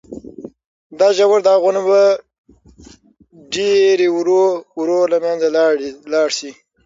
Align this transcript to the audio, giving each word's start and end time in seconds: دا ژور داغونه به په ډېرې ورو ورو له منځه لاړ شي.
دا 0.99 1.07
ژور 1.17 1.39
داغونه 1.47 1.81
به 1.87 2.01
په 2.17 2.19
ډېرې 3.55 4.07
ورو 4.17 4.41
ورو 4.79 4.99
له 5.11 5.17
منځه 5.23 5.47
لاړ 6.13 6.27
شي. 6.37 6.51